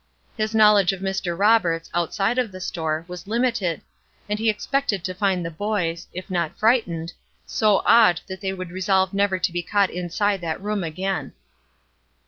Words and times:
His 0.35 0.55
knowledge 0.55 0.93
of 0.93 0.99
Mr. 1.01 1.37
Roberts, 1.37 1.87
outside 1.93 2.39
of 2.39 2.51
the 2.51 2.59
store, 2.59 3.05
was 3.07 3.27
limited, 3.27 3.83
and 4.27 4.39
he 4.39 4.49
expected 4.49 5.03
to 5.03 5.13
find 5.13 5.45
the 5.45 5.51
boys, 5.51 6.07
if 6.11 6.31
not 6.31 6.57
frightened, 6.57 7.13
so 7.45 7.83
awed 7.85 8.19
that 8.25 8.41
they 8.41 8.51
would 8.51 8.71
resolve 8.71 9.13
never 9.13 9.37
to 9.37 9.51
be 9.51 9.61
caught 9.61 9.91
inside 9.91 10.41
that 10.41 10.59
room 10.59 10.83
again. 10.83 11.33